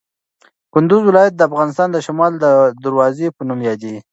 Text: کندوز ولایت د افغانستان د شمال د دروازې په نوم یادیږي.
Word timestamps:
کندوز 0.73 1.01
ولایت 1.05 1.33
د 1.35 1.41
افغانستان 1.49 1.87
د 1.91 1.97
شمال 2.05 2.33
د 2.39 2.45
دروازې 2.83 3.27
په 3.35 3.41
نوم 3.47 3.59
یادیږي. 3.69 4.01